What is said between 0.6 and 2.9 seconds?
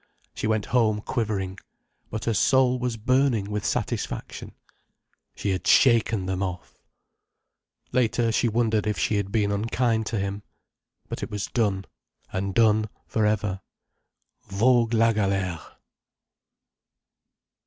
home quivering. But her soul